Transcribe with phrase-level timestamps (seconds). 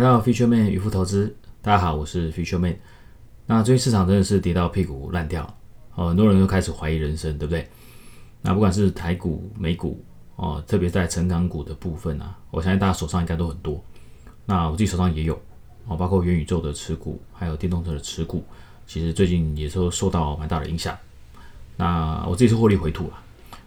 [0.00, 2.74] 来到 Future Man 渔夫投资，大家好，我是 Future Man。
[3.44, 5.42] 那最近市场真的是跌到屁股烂掉，
[5.94, 7.68] 哦，很多人都开始怀疑人生，对不对？
[8.40, 10.02] 那不管是台股、美股，
[10.36, 13.84] 哦，特别在成长股的部分啊，我相信大家手上应该都很多。
[14.46, 15.38] 那我自己手上也有，
[15.86, 18.42] 哦，包括元宇宙的持股，还有电动车的持股，
[18.86, 20.96] 其实最近也是受到蛮大的影响。
[21.76, 23.22] 那我自己是获利回吐了，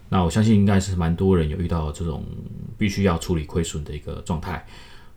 [0.09, 2.25] 那我相信应该是蛮多人有遇到这种
[2.75, 4.65] 必须要处理亏损的一个状态。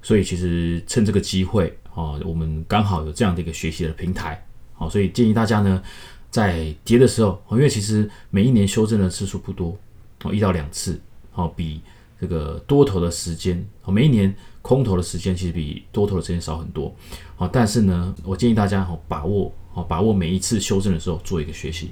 [0.06, 4.40] 所以其实趁这个机会哦，我们刚好有这样的一个学习的平台，
[4.72, 5.82] 好，所以建议大家呢，
[6.30, 9.76] 在跌的时候，因为其实每一年修正的次数不多，
[10.22, 11.00] 哦，一到两次，
[11.34, 11.80] 哦，比
[12.20, 14.32] 这个多头的时间，哦，每一年
[14.62, 16.94] 空头的时间其实比多头的时间少很多，
[17.34, 21.90] 好，但是呢，我建议大家哦，把握哦，把握每一次修正的时候做一个学习，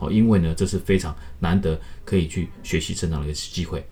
[0.00, 3.86] 哦，因为呢，这是非常难得可以去学习成长的一个机会。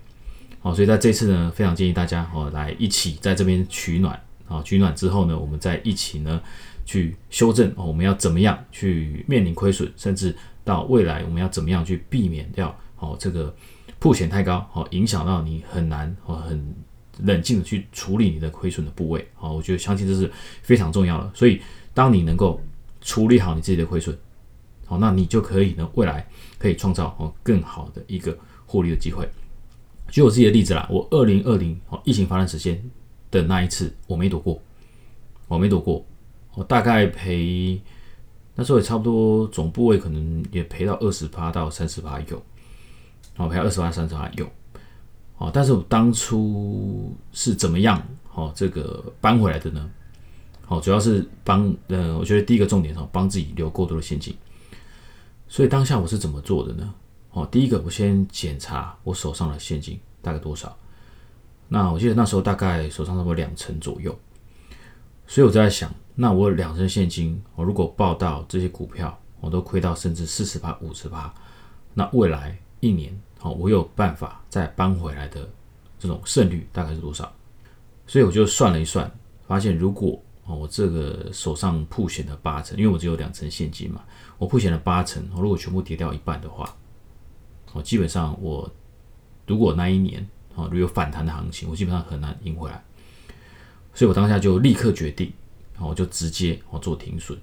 [0.63, 6.39] 好，所以在这次呢，非常建议大家哦来一起在这边取暖啊，取暖之后呢，我们再一起呢
[6.85, 13.51] 去修正哦，我们要怎么样去面临亏损，甚至到未来我们要怎么样去避免掉哦这个
[13.97, 16.75] 破险太高，哦影响到你很难哦很
[17.23, 20.31] 冷静的去处理你的亏损的部位，好，我觉得相信这是
[20.61, 21.31] 非常重要的。
[21.33, 21.59] 所以
[21.91, 22.61] 当你能够
[23.01, 24.15] 处理好你自己的亏损，
[24.85, 26.23] 好，那你就可以呢未来
[26.59, 28.37] 可以创造哦更好的一个
[28.67, 29.27] 获利的机会。
[30.11, 32.79] 举我自己的例子啦，我二零二零哦疫情发生时间
[33.31, 34.61] 的那一次，我没躲过，
[35.47, 36.05] 我没躲过，
[36.53, 37.81] 我大概赔
[38.53, 42.43] 那时候也差不多总部位可能也赔到二十趴到三十趴有，
[43.37, 44.45] 哦赔二十万三十趴有，
[45.37, 49.89] 哦但是我当初是怎么样哦这个搬回来的呢？
[50.67, 54.35] 哦主要是帮呃我觉得第一个重点哦帮自己留够多的现金，
[55.47, 56.93] 所以当下我是怎么做的呢？
[57.31, 60.75] 哦，第一个我先检查我手上的现金大概多少。
[61.67, 64.17] 那我记得那时候大概手上差不多两成左右，
[65.25, 71.33] 所以我在想，那我两成现金，我如果报到这些股票，我都亏到甚至四十趴、五十趴，
[71.93, 75.49] 那未来一年，好，我有办法再搬回来的
[75.97, 77.31] 这种胜率大概是多少？
[78.05, 79.09] 所以我就算了一算，
[79.47, 84.03] 发现如果哦我这个手上铺险的八成，因为我只有两成现金嘛，
[84.37, 86.75] 我铺险的八成，我如果全部跌掉一半的话。
[87.73, 88.69] 哦，基本上我
[89.51, 90.25] 如果那一年
[90.55, 92.81] 哦，如有反弹的行情，我基本上很难赢回来，
[93.93, 95.29] 所以我当下就立刻决定，
[95.73, 97.37] 然后就直接哦做停损。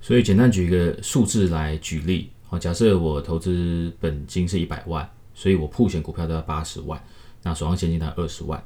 [0.00, 7.00] 所以简单举一个数字来举例，哦，假设我投资本金是一百万，所以我铺险股票都要八十万，
[7.44, 8.60] 那手上现金才二十万，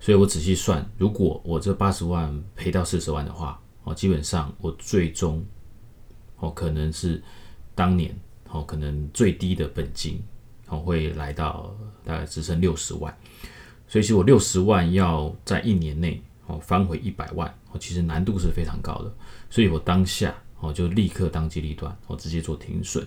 [0.00, 5.46] 所以我仔细算，如果我这八十万赔到四十万的话，哦，基本上我最终
[6.38, 7.22] 哦可能是
[7.76, 8.12] 当年。
[8.54, 10.22] 哦，可能最低的本金
[10.72, 13.14] 哦会来到大概只剩六十万，
[13.86, 19.12] 所以其实我六十万要在一年内哦翻回一百万哦，其实难度是非常高的，
[19.50, 23.06] 所以我当下哦就立刻当机立断，我直接做停损。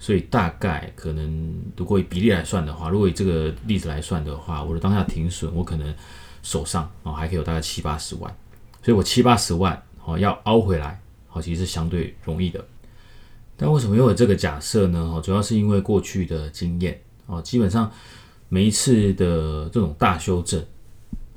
[0.00, 5.94] 所以大概可能如果以比例来算的话，如果以这个例子来算的话，我的当下停损，我可能
[6.42, 8.36] 手上哦还可以有大概七八十万，
[8.82, 11.00] 所以我七八十万哦要凹回来
[11.32, 12.64] 哦，其实是相对容易的。
[13.60, 15.00] 但为什么又有这个假设呢？
[15.00, 16.96] 哦，主要是因为过去的经验
[17.26, 17.90] 哦，基本上
[18.48, 20.64] 每一次的这种大修正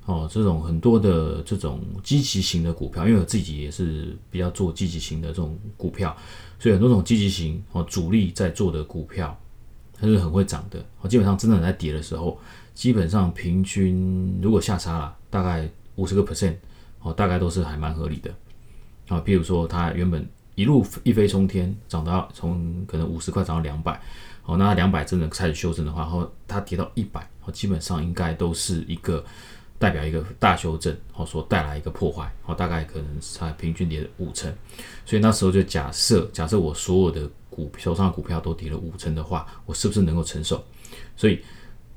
[0.06, 6.16] 哦，这种很多的这种积极型的股票，因为我自己也是比较做积极型的这种股票，
[6.60, 9.36] 所以很多种积极型哦，主力在做的股票，
[10.00, 11.10] 它是很会涨的哦。
[11.10, 12.40] 基本上真的在跌的时候，
[12.76, 16.54] 基本上平均如果下杀了大概五十个 percent
[17.02, 18.32] 哦，大概都是还蛮合理的
[19.08, 19.20] 啊。
[19.26, 20.24] 譬如说它原本。
[20.56, 24.00] 一路一飞冲天，涨到从可能五十块涨到两百，
[24.44, 29.24] 哦，那两百真的开始修正的话，后它跌到一百，哦，基本上应该都是一个
[29.80, 34.54] 代表一个大修正，好，所带来一个破坏，哦，大概可能才平均跌了五成，
[35.06, 40.64] 所以那时候就假设，假设我所有的股手上的股票都跌了五成的话，我是不是能够承受？
[41.16, 41.40] 所以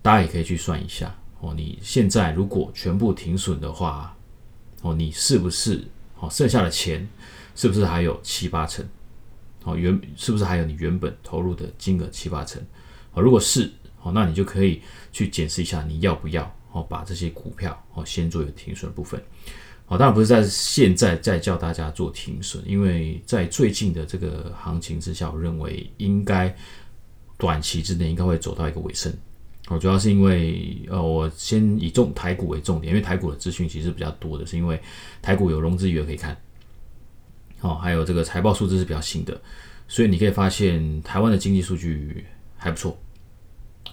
[0.00, 4.16] 大家也可以去算一下，哦，你现在如果全部停损的话，
[4.82, 5.84] 哦，你是不是
[6.20, 7.06] 哦剩下的钱？
[7.54, 8.84] 是不是还有七八成？
[9.64, 12.62] 哦，原是不是还有你原本投入的金额七八成？
[13.12, 13.72] 哦，如果是，
[14.02, 19.18] 哦，那你就可以去检视一下你要不要哦，把这些股票哦先做一个停损的部分。
[19.86, 26.54] 哦，当然不是在现在再叫大家做停损，因为在最近的这个行情之下，我认为应该
[27.38, 29.10] 短期之内应该会走到一个尾声。
[29.68, 34.78] 哦，主要是因为呃，我先以重台股为重点，因为台股的资讯其实比较多的，是因为
[35.22, 36.36] 台股有融资余额可以看。
[37.64, 39.40] 哦，还有这个财报数字是比较新的，
[39.88, 42.26] 所以你可以发现台湾的经济数据
[42.58, 42.98] 还不错，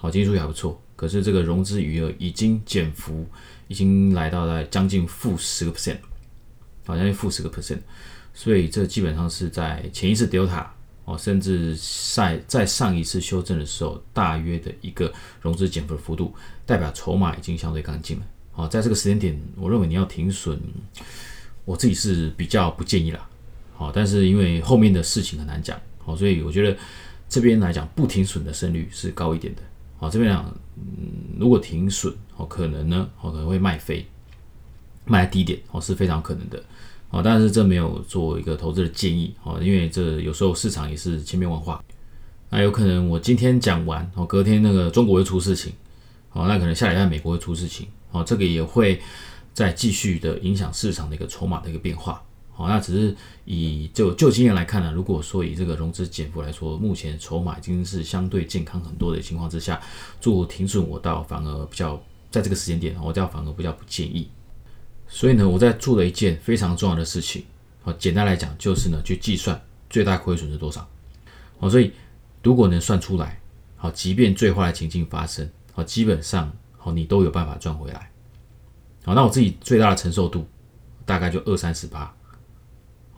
[0.01, 0.79] 哦，经济数据还不错。
[0.97, 3.25] 可是这个融资余额已经减幅
[3.69, 5.95] 已经来到了将近负十个 percent，
[6.85, 7.79] 好将近负十个 percent，
[8.33, 10.65] 所以这基本上是在前一次 Delta
[11.06, 11.74] 哦，甚至
[12.13, 16.35] 在在上一次修正的时候，大约的一个融资减幅的幅度，
[16.65, 18.25] 代表筹码已经相对干净了。
[18.51, 20.59] 好，在这个时间点，我认为你要停损，
[21.63, 23.29] 我自己是比较不建议啦。
[23.81, 26.78] 好，但是因为后面的事情很难讲，好，所以我觉得。
[27.33, 29.62] 这边来讲，不停损的胜率是高一点的。
[29.98, 34.06] 好，这边讲，嗯，如果停损，哦，可能呢，哦，可能会卖飞，
[35.06, 36.62] 卖低点，哦，是非常可能的。
[37.10, 41.81] 哦，但是这没有做一个投资的建议，哦，因为这有时候市场也是千变万化。
[42.50, 45.72] 那有可能我今天讲完，哦，隔天那个中国会出事情，
[46.34, 49.00] 哦，那可能下礼拜美国会出事情，哦，这个也会
[49.54, 52.22] 再继续的影响市场的一个筹码的一个变化。
[52.62, 59.81] 好，那只是以就就经验来看呢，如果说以这个融资减幅来说，目前筹码已经是相对健康很多的情况之下，
[60.19, 62.00] 做停损我倒反而比较
[62.30, 64.30] 在这个时间点，我倒反而比较不建议。
[65.08, 67.44] 所以呢，我在做了一件非常重要的事情，
[67.81, 69.60] 好，简单来讲就是呢，去计算
[69.90, 70.88] 最大亏损是多少。
[71.60, 71.92] 好，所以
[72.44, 73.42] 如果能算出来，
[73.75, 78.12] 好，即便最坏的情境发生，好，基本上好，你都有办法赚回来。
[79.04, 80.48] 好，那我自己最大的承受度
[81.08, 82.16] 大概就二三十八。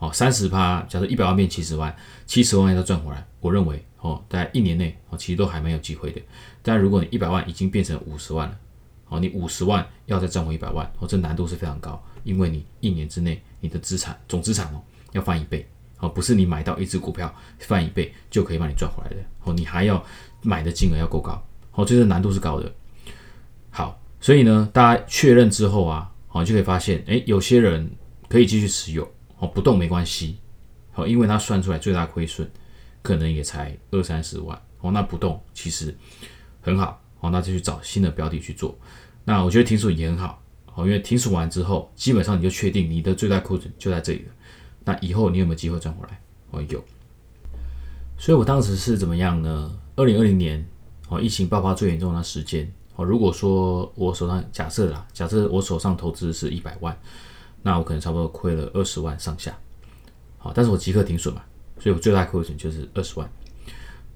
[0.03, 1.95] 哦，三十趴，假设一百万变七十万，
[2.25, 6.21] 七十万要赚回来，我认为哦，在一年内哦，其实都还蛮有机会的。
[6.61, 8.59] 但如果你一百万已经变成五十万了，
[9.07, 14.83] 哦，你五十万要再赚回一百万，哦，这难度是非常高，因为你一年之内你的资产总资产哦
[15.13, 15.65] 要翻一倍，
[15.99, 20.03] 哦，不是你买到一只股票翻一倍就可以把你赚回来的，哦，你还要
[20.41, 21.41] 买的金额要够高，
[21.71, 22.69] 哦，这个难度是高的。
[23.69, 27.89] 好，所以呢，大家确认之后啊，哦，就可以发现，哎，有些人
[28.27, 29.09] 可以继续持有。
[29.43, 30.37] 哦，不动没关系，
[30.93, 32.49] 好，因为它算出来最大亏损
[33.01, 35.93] 可能也才二三十万，哦，那不动其实
[36.61, 38.73] 很好，哦，那就去找新的标的去做。
[39.25, 40.41] 那我觉得停损也很好，
[40.75, 44.31] 哦，因为停损完之后，基本上你就确定你的最大亏损就在这里了。
[44.85, 46.21] 那以后你有没有机会赚回来？
[46.51, 46.81] 哦，有。
[48.17, 49.77] 所以我当时是怎么样呢？
[49.97, 50.65] 二零二零年，
[51.09, 56.97] 哦，疫情爆发最严重的时间，哦，如果说我手上假设啦，假设我手上投资是一百万。
[57.63, 59.57] 那我可能差不多亏了二十万上下，
[60.37, 61.41] 好，但是我即刻停损嘛，
[61.79, 63.27] 所以我最大亏损就是二十万，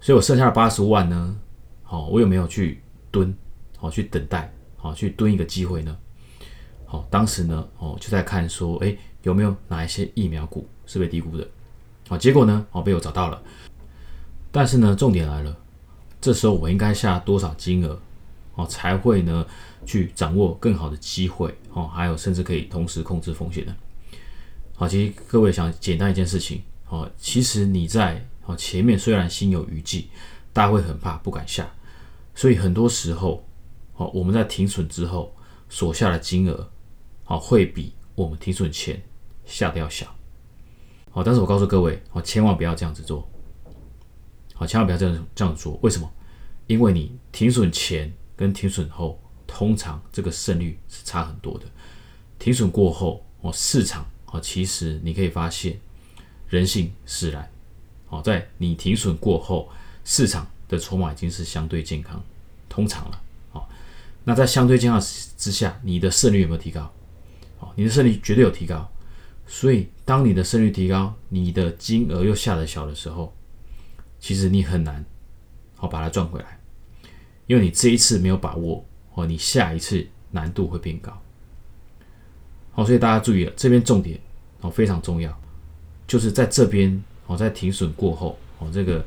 [0.01, 1.35] 所以我剩下的八十万呢，
[1.81, 3.33] 好，我有没有去蹲，
[3.77, 5.97] 好，去等待，好，去蹲一个机会呢？
[6.85, 11.47] 好，当时呢，哦，就在看说，哎，有没有哪一些疫苗股是被低估的？
[12.09, 13.41] 好，结果呢，哦，被我找到了，
[14.51, 15.55] 但是呢，重点来了，
[16.19, 17.99] 这时候我应该下多少金额，
[18.57, 19.47] 哦，才会呢？
[19.85, 23.73] 去掌握更好的机会哦，还有甚至可以同时控制风险的。
[24.75, 30.09] 好，其实各位想简单一件事情哦，其实你在哦前面虽然心有余悸，
[30.51, 31.71] 大家会很怕不敢下，
[32.35, 33.47] 所以很多时候
[33.95, 35.33] 哦我们在停损之后
[35.69, 36.69] 所下的金额
[37.27, 39.01] 哦会比我们停损前
[39.45, 40.13] 下的要小。
[41.11, 43.25] 好，但是我告诉各位哦，千万不要这样子做。
[44.53, 45.79] 好，千万不要这样这样子做。
[45.81, 46.11] 为什么？
[46.65, 49.19] 因为你停损前跟停损后。
[49.49, 51.65] 通常这个胜率是差很多的。
[52.37, 55.79] 停损过后，哦，市场哦，其实你可以发现
[56.49, 57.49] 人性使然。
[58.09, 59.69] 哦，在你停损过后，
[60.03, 62.21] 市场的筹码已经是相对健康，
[62.67, 63.21] 通常了。
[63.53, 63.65] 哦，
[64.25, 64.99] 那在相对健康
[65.37, 66.91] 之下，你的胜率有没有提高？
[67.59, 68.85] 哦，你的胜率绝对有提高。
[69.47, 73.33] 所以，当你的胜率提高，你的金额又下得小的时候，
[74.19, 75.05] 其实你很难
[75.77, 76.56] 好把它赚回来，
[77.47, 78.85] 因为你这一次没有把握。
[79.15, 81.11] 哦，你下一次难度会变高。
[82.71, 84.19] 好，所以大家注意了，这边重点
[84.61, 85.35] 哦非常重要，
[86.05, 89.03] 就是在这边哦，在停损过后哦，这个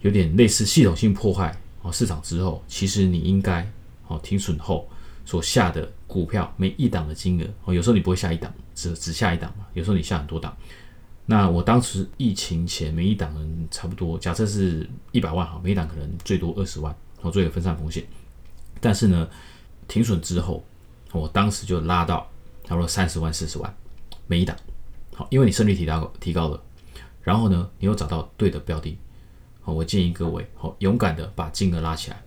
[0.00, 3.70] 有点类似系统性破坏哦市场之后，其实你应该
[4.06, 4.88] 哦停损后
[5.26, 10.56] 所下的股票每一档的金额哦，有时候你不会下一档，只只下一档嘛，有时候你下很多档。
[11.26, 13.36] 那我当时疫情前每一档
[13.70, 18.04] 差不多，假设是一百万哈，每一档可能最多二十万，然后做一个分散风险。
[18.80, 19.28] 但是呢，
[19.86, 20.64] 停损之后，
[21.12, 22.30] 我当时就拉到
[22.64, 23.74] 差不多三十万、四十万
[24.26, 24.56] 每一档。
[25.14, 26.62] 好，因为你胜率提高提高了，
[27.22, 28.96] 然后呢，你又找到对的标的，
[29.60, 32.22] 好，我建议各位好勇敢的把金额拉起来。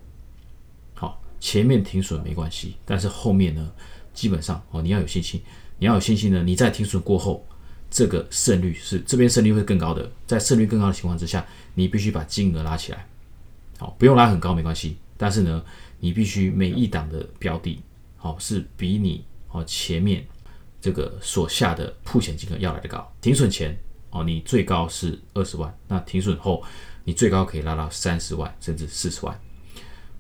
[0.94, 3.72] 好，前面停损没关系，但是后面呢，
[4.14, 5.42] 基本上哦，你要有信心，
[5.80, 7.44] 你要有信心呢，你在停损过后，
[7.90, 13.08] 这个胜率是这边胜率会更高的，在胜率更高的情况之下，你必须把金额拉起来。
[13.98, 15.64] 不用拉很高没关系，但是呢。
[16.04, 17.82] 你必须每一档的标的，
[18.18, 20.28] 好是比你哦前面
[20.82, 23.10] 这个所下的铺险金额要来的高。
[23.22, 23.74] 停损前
[24.10, 26.62] 哦，你最高是二十万，那停损后
[27.06, 29.40] 你最高可以拉到三十万甚至四十万。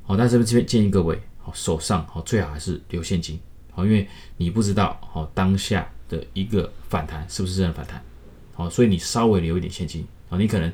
[0.03, 3.37] 好，但是这边建议各位，好手上好最好还是留现金，
[3.73, 8.01] 好，因为你不知道好当下的一个反弹是不是真的反弹，
[8.53, 10.71] 好，所以你稍微留一点现金，好，你可能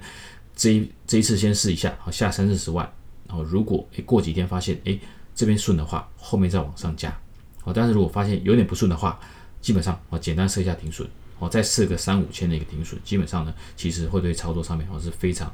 [0.59, 2.85] 这一这一次先试一下，好下三四十万，
[3.25, 4.99] 然后如果诶过几天发现诶
[5.33, 7.17] 这边顺的话，后面再往上加，
[7.61, 9.17] 好，但是如果发现有点不顺的话，
[9.61, 11.07] 基本上我简单设一下停损，
[11.39, 15.49] 哦再设个三五千的一个停损，基本上呢其实会对操作上面哦是非常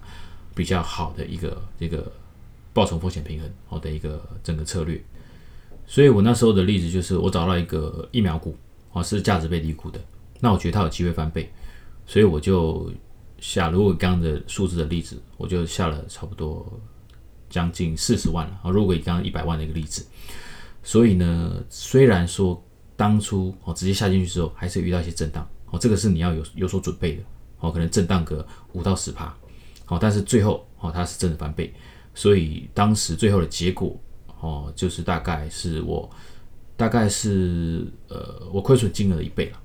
[0.56, 2.12] 比较好的一个这个。
[2.76, 5.02] 报酬风险平衡好的一个整个策略，
[5.88, 8.54] 所以我那时候的例子就是我找到一个疫苗股
[8.92, 10.02] 哦，是价值被低估的，
[10.42, 11.50] 那我觉得它有机会翻倍，
[12.06, 12.92] 所以我就
[13.46, 16.66] 下如果刚刚的数字的例子，我就下了差不多
[17.48, 18.60] 将近四十万了。
[18.64, 18.72] 啊。
[18.72, 20.04] 如果以刚刚一百万的一个例子，
[20.82, 22.60] 所以呢，虽然说
[22.96, 25.48] 当初哦直接下进去之后，还是遇到一些震荡。
[25.70, 27.24] 哦，这个是你要有有所准备的。
[27.60, 29.32] 哦，可能震荡个五到十趴，
[29.86, 31.72] 好，但是最后哦它是真的翻倍。
[32.16, 33.96] 所以当时最后的结果，
[34.40, 36.10] 哦，就是大概是我
[36.76, 39.60] 大概是呃我亏损金额的一倍了，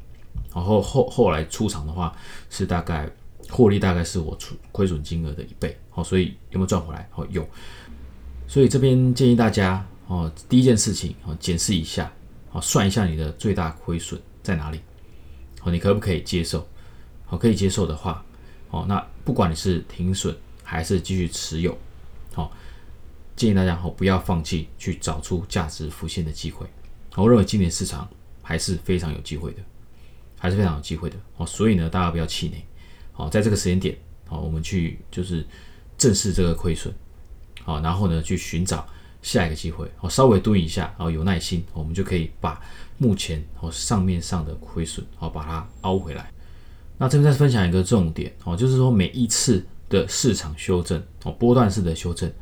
[0.55, 2.15] 然后后后来出场的话
[2.51, 3.11] 是大概
[3.51, 7.09] 获利大概是我出亏损金额的一倍，好，所以有没有赚回来？
[7.15, 7.47] 哦，有。
[8.47, 12.11] 所以这边建议大家哦，第一件事情哦，检视一下，
[12.53, 14.81] 哦，算一下你的最大亏损在哪里，
[15.63, 16.67] 哦，你可不可以接受？
[17.29, 18.25] 哦，可以接受的话，
[18.71, 21.77] 哦，那不管你是停损还是继续持有。
[22.35, 22.53] 好，
[23.37, 26.67] 建议大家好不要放弃去找出价值浮现的机会。
[27.17, 28.09] 我认为今年市场
[28.43, 29.63] 还是非常有机会的，
[30.39, 31.17] 还是非常有机会的。
[31.37, 32.65] 哦，所以呢，大家不要气馁。
[33.21, 33.97] 好，在这个时间点，
[34.27, 35.45] 好，我们去就是
[35.99, 36.95] 正视这个亏损。
[37.63, 38.87] 好，然后呢，去寻找
[39.21, 39.91] 下一个机会。
[39.97, 42.61] 好，稍微蹲一下，然后有耐心，我们就可以把
[42.99, 46.33] 目前哦上面上的亏损，好把它凹回来。
[46.97, 49.65] 那这边再分享一个重点，哦，就是说每一次。
[49.91, 52.33] 的市场修正哦，波段式的修正，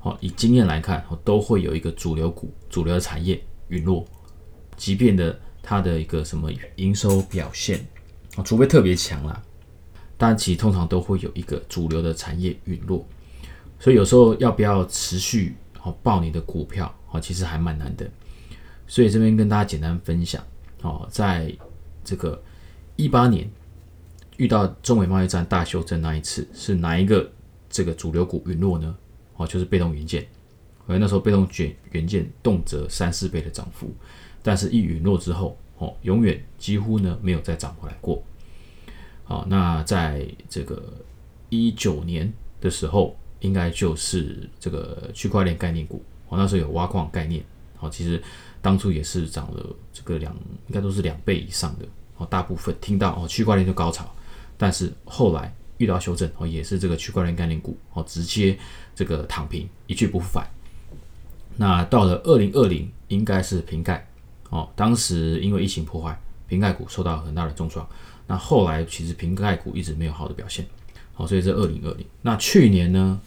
[0.00, 4.04] 好，以经验来看，哦，都会有一个主流股、主流的产业陨落，
[4.76, 7.86] 即便的它的一个什么营收表现，
[8.34, 9.40] 哦，除非特别强啦，
[10.18, 13.02] 但其通常都会有一个主流的产业陨落，
[13.80, 18.06] 所以有时候要不要持续哦报你的股票，哦，其实还蛮难的，
[18.86, 20.44] 所以这边跟大家简单分享，
[20.82, 21.50] 哦，在
[22.04, 22.42] 这个
[22.96, 23.48] 一八年。
[24.38, 27.28] 遇到中美贸易战大修正那一次是哪一个
[27.68, 28.96] 这个主流股陨落呢？
[29.34, 30.24] 哦，就是被动元件。
[30.86, 33.92] 而那时候被动卷元件动辄三四倍的涨幅，
[34.40, 38.22] 但是一陨落之后，哦，永远几乎呢没有再涨回来过。
[39.28, 40.82] 好，那在这个
[41.50, 42.32] 一九年
[42.62, 46.02] 的时候，应该就是这个区块链概念股。
[46.28, 47.44] 哦，那时候有挖矿概念。
[47.76, 48.22] 好，其实
[48.62, 50.34] 当初也是涨了这个两，
[50.68, 51.84] 应该都是两倍以上的。
[52.16, 54.10] 哦，大部分听到哦区块链就高潮。
[54.56, 58.58] 但是后来遇到修正哦，也是这个区块链概念股哦，直接
[58.96, 60.48] 这个躺平一去不复返。
[61.56, 64.08] 那到了二零二零，应该是瓶盖
[64.48, 66.18] 哦，当时因为疫情破坏，
[66.48, 67.86] 瓶盖股受到很大的重创。
[68.28, 70.64] 那后来其实瓶盖股一直没有好的表现，
[71.12, 72.06] 好，所以这二零二零。
[72.22, 73.20] 那去年呢？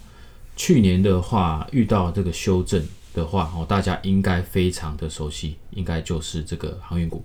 [0.55, 7.24] 去年的话遇到这个修正的话哦，大家应该非常的熟悉，应该就是这个航运股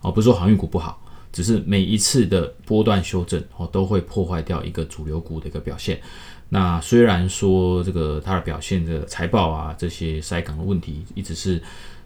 [0.00, 0.98] 哦，不是说航运股不好。
[1.32, 6.00] 只是每一次的波段修正哦，都会破坏掉一个主流股的一个表现。
[6.48, 11.60] 那虽然说这个它的表现的财报啊，这些塞港的问题，一直是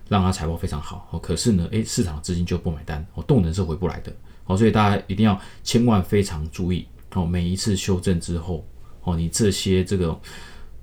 [0.09, 4.13] 让它财报非常好哦，可是呢，诶，市场资金就不买单哦，动能是回不来的
[4.47, 8.67] 哦，所以大家一定要千万非常注意哦，每一次修正之后
[9.03, 10.19] 哦，你这些这个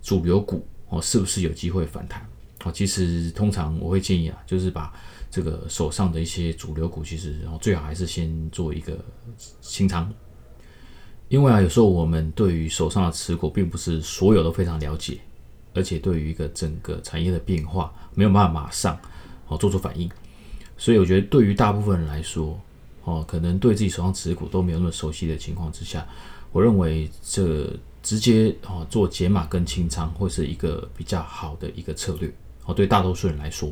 [0.02, 2.24] 主流股哦，是不是有机会反弹
[2.64, 2.72] 哦？
[2.72, 4.94] 其实通常我会建议啊，就是把。
[5.36, 9.04] 这个手上的一些主流股，其实然后最好还是先做一个
[9.62, 10.08] 清仓，
[11.28, 15.18] 因为啊，有时候我们对于手上的持股并不是所有都非常了解，
[15.74, 18.96] 而且对于一个整个产业的变化没有办法马上
[19.48, 20.08] 哦做出反应，
[20.78, 22.62] 所以我觉得对于大部分人来说，
[23.04, 26.08] 哦，可能对自己手上持股都没有那么熟悉的情况之下，
[26.52, 27.70] 我认为这
[28.02, 32.32] 直接哦做解码跟清仓会是一个比较好的一个策略
[32.66, 33.72] 哦，对大多数人来说。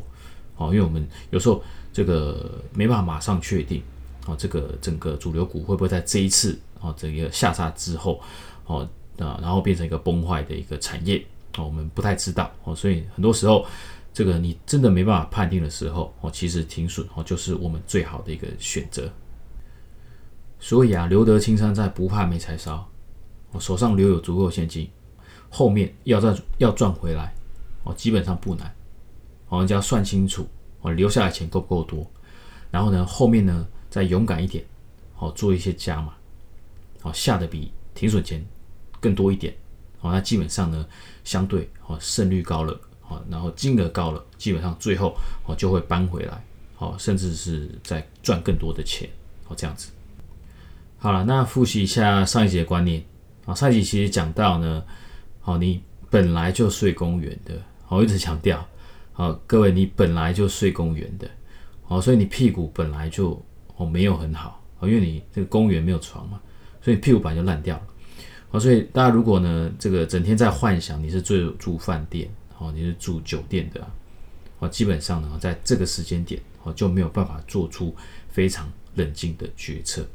[0.58, 3.82] 哦，因为我们有时候这个没办法马上确定，
[4.28, 8.22] 哦，这个整个主流股会不会在这一次哦这个下杀之后，
[8.68, 11.18] 哦啊，然后变成一个崩坏的一个产业，
[11.58, 13.66] 哦，我们不太知道，哦，所以很多时候
[14.14, 19.12] 这个你真的没办法判定的时候，哦，其实停损哦就是我们最好的一个选择。
[20.60, 22.88] 所以啊，留得青山在，不怕没柴烧。
[23.52, 24.90] 我手上留有足够现金，
[25.50, 27.34] 后面要再要赚回来，
[27.84, 28.74] 哦，基本上不难。
[29.50, 30.48] 我们就要算清楚，
[30.82, 32.10] 哦，留下来钱够不够多，
[32.70, 34.64] 然后呢，后面呢再勇敢一点，
[35.14, 36.14] 好做一些加码，
[37.02, 38.46] 好下的比停损钱
[39.00, 39.54] 更多一点，
[40.00, 40.86] 好，那基本上呢
[41.24, 42.80] 相对哦胜率高了，
[43.12, 45.14] 好，然后金额高了，基本上最后
[45.46, 46.42] 哦就会搬回来，
[46.76, 49.10] 好，甚至是在赚更多的钱，
[49.44, 49.90] 好这样子。
[50.98, 53.04] 好了，那复习一下上一节的观念
[53.46, 54.82] 啊，上一集其实讲到呢，
[55.42, 58.66] 好，你本来就睡公园的，好，一直强调，
[59.12, 61.30] 好，各位你本来就睡公园的，
[61.84, 63.44] 好，所以你屁股本来就
[63.76, 66.40] 哦没有很好，因为你这个公园没有床嘛，
[66.82, 67.84] 所以屁股本来就烂掉了。
[68.50, 72.30] 好，所以大家如果呢，这个整天在幻想你是住住饭店，
[72.62, 73.86] 哦，你是住酒店的，
[74.60, 77.96] 哦，基本上呢，在这个时间点，哦，就没有办法做出
[78.30, 80.06] 非常冷静的决策，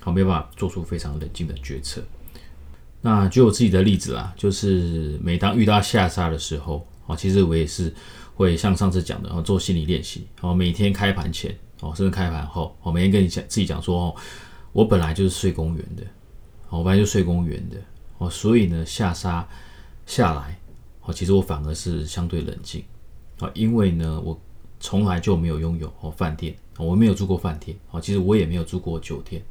[0.00, 2.00] 好，没有办法做出非常冷静的决策。
[3.00, 7.92] 那就我自己的例子啦，就是每当遇到下杀的时候，哦，其实我也是
[8.36, 14.16] 会像上次讲的，哦，做心理练习，哦，每天开盘前，哦，甚至开盘后，我每天跟你讲自己讲说，哦，
[14.72, 16.04] 我本来就是睡公园的。
[16.70, 17.76] 我本来就睡公园的
[18.18, 19.48] 哦，所以呢下杀
[20.04, 20.60] 下来
[21.08, 22.84] 哦，其实我反而是相对冷静
[23.38, 24.38] 啊，因为呢我
[24.78, 29.42] 从来就没有拥有哦饭店，我没有住过饭店哦，其实我也没有住过酒店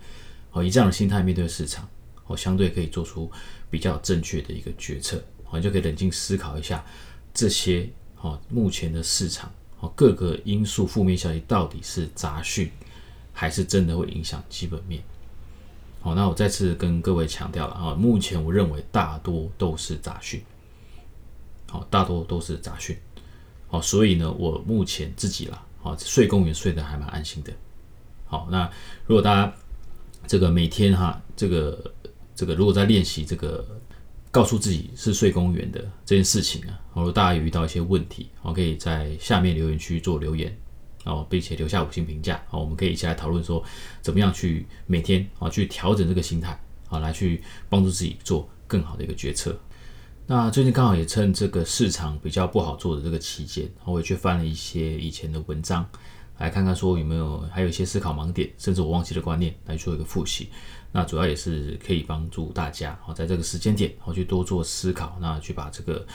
[0.51, 1.89] 哦，以这样的心态面对市场
[2.27, 3.29] 我，相对可以做出
[3.71, 6.85] 比较正确的一个决策哦，就可以冷静思考一下
[7.33, 7.89] 这些
[8.21, 12.69] 哦目前的市场哦各个因素负面消息到底是杂讯
[13.33, 15.01] 还是真的会影响基本面。
[16.01, 20.41] 好，那我再次跟各位强调了啊，目前我认为大多都是杂讯，
[21.77, 22.98] 好，大多都是杂讯，
[23.67, 27.53] 好，所以呢，我目前自己啦，好，睡公园睡得还蛮安心的。
[28.25, 28.67] 好，那
[29.05, 29.53] 如果大家
[30.25, 31.93] 这个每天哈，这个
[32.36, 33.63] 这个如果在练习这个
[34.31, 40.57] 告诉自己是睡公园的这件事情啊，如果大家有遇到一些问题，我可以在下面留言区做留言。
[41.05, 43.63] 哦，并且留下五星评价，哦，我们可以一起来讨论说，
[44.01, 46.59] 怎么样去每天啊去调整这个心态，
[46.90, 49.57] 啊，来去帮助自己做更好的一个决策。
[50.29, 55.87] 那最近刚好也趁这个市场比较不好做的这个期间，我也去翻了一些以前的文章，
[56.37, 60.50] 来看看说有没有还有一些思考盲点，甚至我忘记的观念来做一个复习。
[60.92, 66.05] 那主要也是可以帮助大家，好在这个时间点，好去多做思考，那去把这个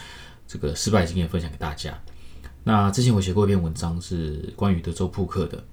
[0.47, 1.99] 这个失败经验分享给大家。
[2.63, 5.63] 那之前我写过一篇文章，是关于德州扑克的。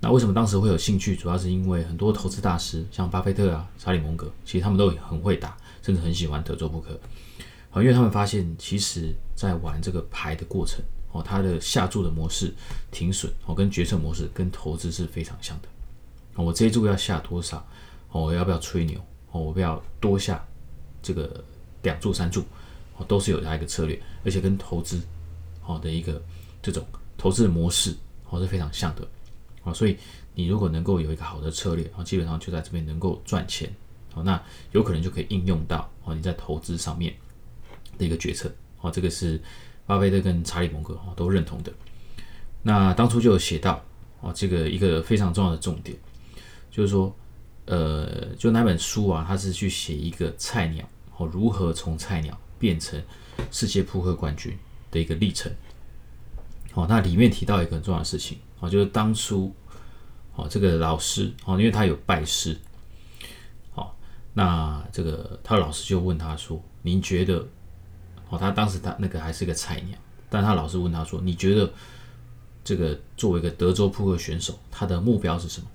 [0.00, 1.14] 那为什么当时会有兴趣？
[1.14, 6.98] 主要是因为很多投资大师，像巴菲特啊、查理蒙格，其实他们都很会打，甚至很喜欢德州扑克。
[7.70, 12.52] 好，因为他们发现，其实在玩这个牌的过程，哦，它的下注的模式、
[12.90, 15.68] 停损，哦，跟决策模式跟投资是非常像的。
[16.34, 17.64] 我这一注要下多少？
[18.10, 18.98] 哦，我要不要吹牛？
[19.30, 20.44] 哦，我不要多下
[21.00, 21.44] 这个
[21.82, 22.42] 两注、三注，
[22.96, 25.00] 哦，都是有它一个策略，而且跟投资。
[25.62, 26.20] 好的一个
[26.60, 26.84] 这种
[27.16, 27.94] 投资的模式，
[28.28, 29.06] 哦是非常像的，
[29.62, 29.96] 啊，所以
[30.34, 33.72] 你如果能够有一个好的策略，啊，基本上就在这边能够赚钱，
[34.12, 37.14] 好，那有可能就可以应用到哦你在投资上面
[37.98, 39.40] 的一个决策，哦，这个是
[39.86, 41.72] 巴菲特跟查理蒙格哦都认同的。
[42.62, 43.82] 那当初就有写到，
[44.20, 45.96] 哦，这个一个非常重要的重点，
[46.70, 47.14] 就是说，
[47.66, 53.02] 呃，就那本书啊，他是去写一个菜鸟，哦，如何从菜鸟变成
[53.50, 54.56] 世界扑克冠军。
[54.92, 55.52] 的一个历程，
[56.72, 59.54] 好，那里面提到一个很重要的事情，哦，就是当初，
[60.34, 62.58] 哦，这个老师，哦，因为他有拜师，
[63.70, 63.96] 好，
[64.34, 67.46] 那这个他老师就问他说：“您觉得，
[68.30, 69.98] 哦，他当时他那个还是个菜鸟，
[70.30, 71.70] 但他老师问他说：你觉得
[72.64, 75.68] 这个作为一个德州扑克选手，他的目标是什么？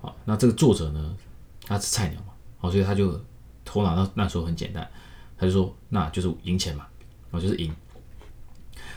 [0.00, 1.14] 好，那这个作者呢，
[1.66, 3.20] 他是菜鸟嘛，好，所以他就
[3.64, 4.90] 头脑那那时候很简单，
[5.36, 6.86] 他就说，那就是赢钱嘛。”
[7.32, 7.72] 哦，就是赢，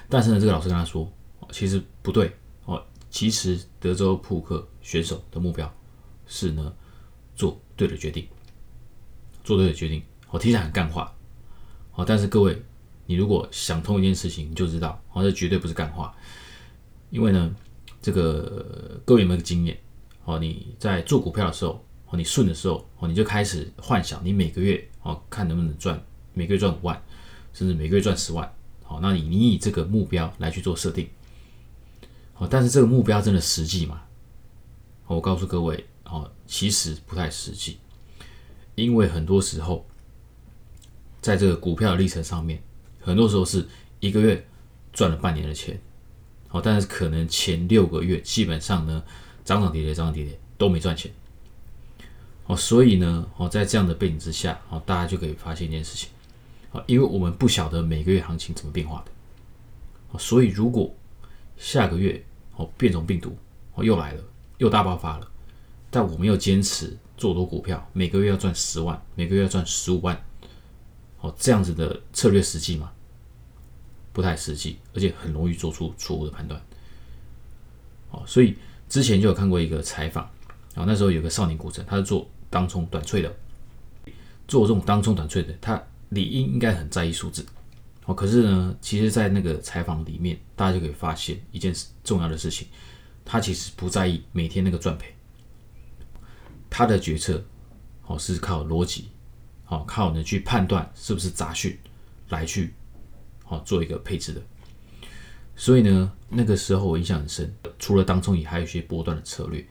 [0.10, 1.08] 但是呢，这个老师跟他说，
[1.52, 5.71] 其实不对哦，其实德州扑克选手的目标
[6.26, 6.73] 是呢，
[7.36, 8.28] 做对的决定，
[9.43, 10.02] 做对的决定。
[10.32, 11.13] 我听起来很干话，
[11.96, 12.62] 哦，但是各位，
[13.06, 16.16] 你如果想通一件事情，你就知道，哦，这绝对不是干话，
[17.10, 17.56] 因为呢，
[18.02, 19.78] 这个各位有没有经验？
[20.26, 26.02] 哦，你在做股票的时候，哦，你顺的时候，哦，你就开始幻想，你每个月哦，看能不能赚，
[26.34, 27.02] 每个月赚五万。
[27.56, 28.52] 甚至每个月赚十万，
[28.82, 31.08] 好，那你你以这个目标来去做设定，
[32.34, 34.02] 好，但是这个目标真的实际吗？
[35.06, 37.78] 我告诉各位，哦，其实不太实际，
[38.74, 39.86] 因为很多时候，
[41.24, 42.62] 在这个股票的历程上面，
[43.00, 43.66] 很多时候是
[44.02, 44.46] 一个月
[44.92, 45.80] 赚了半年的钱，
[46.50, 49.02] 好，但是可能前六个月基本上呢，
[49.46, 51.10] 涨涨跌跌，涨涨跌跌都没赚钱，
[52.46, 56.10] 哦，所以呢，哦，在这样的背景之下，哦，大家就可以发现一件事情。
[56.74, 60.94] 啊，因为我们不晓得每个月行情怎么变化的，所以如果
[61.56, 62.22] 下个月
[62.58, 63.34] 哦变种病毒
[63.76, 64.24] 哦又来了，
[64.58, 65.32] 又大爆发了，
[65.90, 70.20] 但我们要坚持做多股票，每个月要赚十万，每个月要赚十五万，
[71.24, 72.92] 哦这样子的策略实际吗？
[74.12, 76.62] 不太实际，而且很容易做出错误的判断。
[78.12, 78.56] 哦，所以
[78.88, 80.24] 之前就有看过一个采访，
[80.76, 83.36] 啊，那时候有个少年股神，他是做当冲短脆的，
[84.48, 87.44] 做这种当冲短脆的，他理应应该很在意数字。
[88.06, 92.68] 哦，可是呢，其实，在那个采访里面，大家就可以发现一件重要的事情，
[93.24, 95.16] 他其实不在意每天那个赚赔，
[96.70, 97.44] 他的决策，
[98.06, 99.08] 哦，是靠逻辑，
[99.74, 101.78] 哦，靠呢去判断是不是杂讯
[102.30, 102.74] 来去，
[103.48, 104.42] 哦，做一个配置的。
[105.56, 109.66] 所以呢，那个时候我印象很深，除了当中也还有一些波段的策略。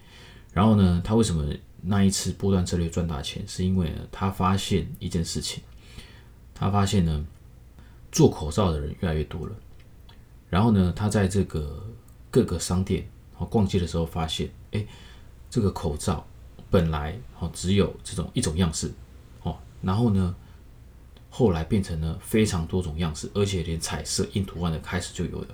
[0.53, 3.47] 然后呢，他为什么那一次波段策略赚大钱？
[3.47, 5.63] 是因为呢，他发现一件事情，
[6.55, 7.25] 他发现呢。
[8.13, 9.57] 做口罩的人越来越多了，
[10.51, 11.83] 然后呢，他在这个
[12.31, 14.87] 各个商店哦逛街的时候发现，哎，
[15.49, 16.23] 这个口罩
[16.71, 18.93] 本来哦只有这种一种样式，
[19.83, 20.35] 然后呢，
[21.29, 25.49] 后来变成了非常多种样式，而且连彩色印图案的开始就有了。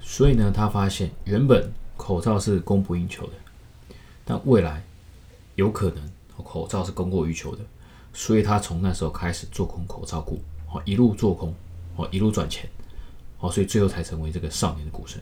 [0.00, 3.32] 所以呢，他发现原本口罩是供不应求的，
[4.24, 4.82] 但未来
[5.56, 6.10] 有可能
[6.44, 7.62] 口罩是供过于求的，
[8.12, 10.42] 所以他从那时候开始做空口罩股。
[10.74, 11.54] 哦，一路做空，
[11.96, 12.66] 哦，一路赚钱，
[13.40, 14.90] 哦，所以最后才成为这个少年的。
[14.90, 15.20] 股神。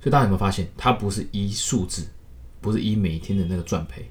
[0.00, 2.06] 所以大家有没有发现，他不是依数字，
[2.58, 3.44] 不是依每天的。
[3.44, 4.10] 那个赚赔，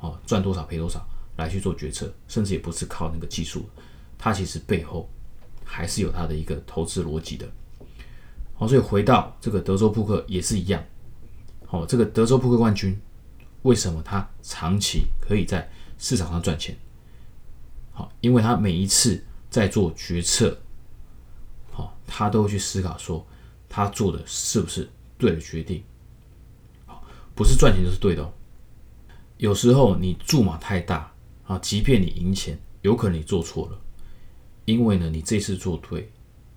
[0.00, 1.04] 哦，赚多少赔多少
[1.38, 3.66] 来去做决策，甚至也不是靠那个技术，
[4.18, 5.08] 他其实背后
[5.64, 7.48] 还是有他的一个投资逻辑的。
[8.58, 10.84] 哦，所以回到这个德州扑克也是一样。
[11.70, 12.94] 哦，这个德州扑克冠军
[13.62, 16.76] 为什么他长期可以在市场上赚钱？
[17.92, 19.24] 好，因为他每一次。
[19.50, 20.54] 在做决策，
[21.72, 23.26] 好，他都会去思考说，
[23.66, 25.82] 他做的是不是对的决定，
[26.84, 27.02] 好，
[27.34, 28.30] 不是赚钱就是对的哦。
[29.38, 31.10] 有时候你注码太大
[31.48, 33.80] 啊，即便你赢钱，有可能你做错了，
[34.66, 36.08] 因为呢，你这次做对，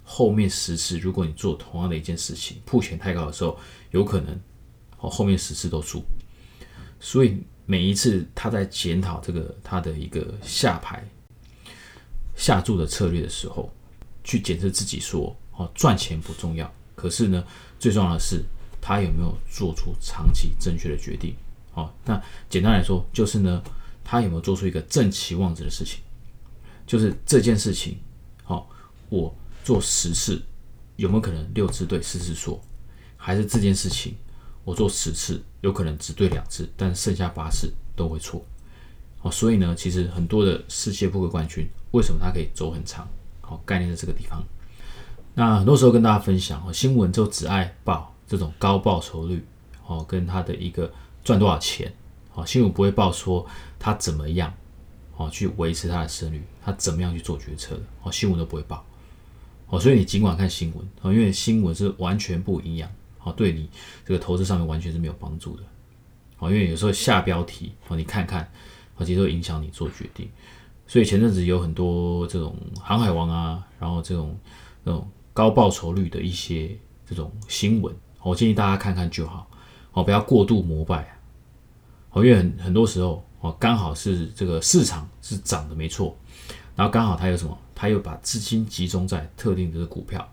[0.04, 3.58] 后面十次如果你做同样的一件事情，铺钱太高的时候，
[3.92, 4.40] 有可能
[5.00, 6.04] 哦后面十次都输。
[7.00, 11.04] 所以每一次他在检讨这个他的一个下牌。
[12.34, 13.72] 下注的策略的时候，
[14.24, 17.44] 去检测自己说：哦，赚钱不重要，可是呢，
[17.78, 18.44] 最重要的是
[18.82, 21.36] 他有没有做出长期正确的决定。
[21.76, 23.62] 哦，那简单来说，就是呢，
[24.04, 26.00] 他有没有做出一个正期望值的事情？
[26.88, 27.98] 就是这件事情，
[28.44, 28.70] 好，
[29.10, 29.34] 我
[29.64, 30.42] 做十次，
[30.98, 32.60] 有没有可能六次对，四次错？
[33.16, 34.16] 还是这件事情，
[34.66, 38.44] 我做十次，有可能只对两次，但剩下八次都会错？
[39.22, 43.08] 哦，所以呢，其实很多的世界扑克冠军，为什么他可以走很长？
[43.40, 44.44] 好，概念在这个地方。
[45.34, 49.46] 那很多时候跟大家分享，新闻就只爱报这种高报酬率，
[49.86, 50.92] 哦，跟他的一个
[51.24, 51.94] 赚多少钱，
[52.34, 53.46] 哦，新闻不会报说
[53.82, 54.54] 他怎么样，
[55.18, 58.86] 哦，去维持他的胜率，他怎么样去做决策的，哦，新闻都不会报。
[59.68, 62.90] 哦，所以你尽管看新闻，哦，因为新闻是完全不营养，
[63.24, 63.70] 哦，对你
[64.06, 65.64] 这个投资上面完全是没有帮助的。
[66.40, 68.44] 哦，因为有时候下标题，哦，你看看。
[68.98, 70.30] 哦其实会影响你做决定，
[70.86, 74.38] 所以前阵子有很多这种航海王啊，然后这种
[74.84, 79.50] 那种高报酬率的一些这种新闻，我建议大家看看就好，
[79.94, 81.18] 哦，不要过度膜拜，
[82.12, 86.18] 哦，因为很很多时候哦，刚好是这个市场是涨的没错，
[86.76, 90.28] 然后刚好他有什么，他又把资金集中在特定的股票，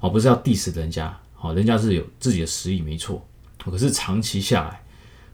[0.00, 3.24] 哦，不是要 diss 人家，哦，人家是有自己的实力没错，
[3.58, 4.82] 可是长期下来，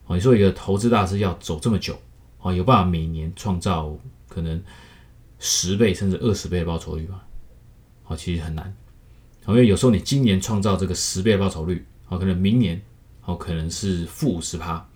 [0.07, 1.99] 哦，你说一个投资大师要走这么久。
[2.41, 3.97] 哦，有办法每年创造
[4.29, 4.63] 可能
[5.39, 7.23] 十倍甚至二十倍的报酬率吗？
[8.07, 8.77] 哦，其实很难。
[9.49, 12.83] 因为有时候你今年创造这个十倍的报酬率，哦，可能明年
[13.25, 14.87] 哦可能是负五十趴，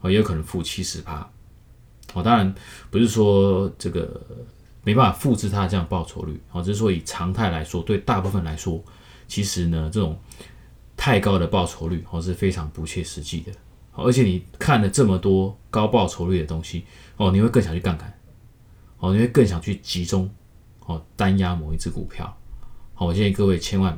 [0.00, 1.30] 哦，也有可能负七十趴。
[2.14, 2.54] 哦，当然
[2.90, 4.20] 不是说这个
[4.82, 8.82] 没办法复制它这样报酬率，哦，只是说以常态来说，对大部分来说，
[9.28, 10.18] 其实呢这种
[10.96, 13.52] 太高的报酬率哦是非常不切实际的。
[13.96, 16.84] 而且你看了这么多高报酬率的东西
[17.16, 18.12] 哦，你会更想去杠杆
[18.98, 20.28] 哦，你会更想去集中
[20.86, 22.36] 哦单压某一只股票。
[22.94, 23.96] 好，我建议各位千万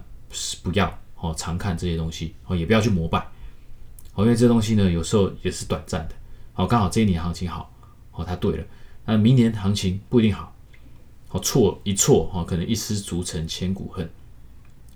[0.63, 3.19] 不要哦常看这些东西哦，也不要去膜拜
[4.15, 6.15] 哦，因为这东西呢有时候也是短暂的。
[6.53, 7.71] 好，刚好这一年行情好
[8.17, 8.65] 哦，它对了，
[9.05, 10.53] 那明年行情不一定好。
[11.29, 14.09] 好，错一错哦，可能一失足成千古恨。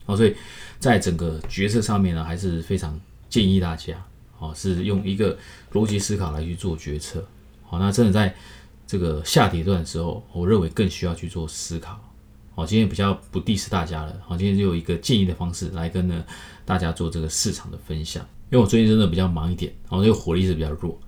[0.06, 0.34] 哦，所以
[0.78, 3.94] 在整个决策上面呢，还是非常建议大家。
[4.38, 5.36] 哦，是用一个
[5.72, 7.22] 逻辑思考来去做决策。
[7.62, 8.34] 好，那真的在
[8.86, 12.00] 这个下跌段的时候，我认为更需要去做思考。
[12.54, 14.16] 好，今天比较不 diss 大家了。
[14.24, 16.24] 好，今天就有一个建议的方式来跟呢
[16.64, 18.26] 大家做这个市场的分享。
[18.50, 20.98] 因为我最近真的比较忙一点，然后这个火力是比较弱。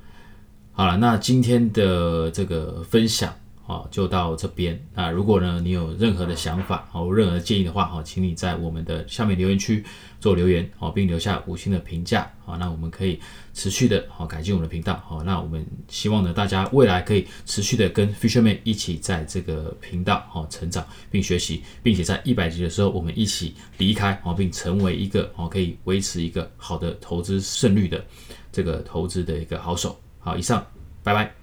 [0.75, 3.31] 好了，那今天的这个分享，
[3.67, 4.83] 啊，就到这边。
[4.95, 9.85] 那如果呢，你有任何的想法，好，任何建议的话，好，请你在我们的下面留言区
[10.19, 13.21] 做留言，哦，并留下五星的评价，好，那我们可以
[13.53, 28.03] 持续的，好，改进我们的频道，好，那我们希望呢，大家未来可以持续的跟 Fisherman 一起在这个频道，好，成长并学习，并且在一百集的时候，我们一起离开，好，并成为一个，好，可以维持一个好的投资胜率的
[28.51, 29.95] 这个投资的一个好手。
[30.23, 30.65] 好，以上，
[31.03, 31.42] 拜拜。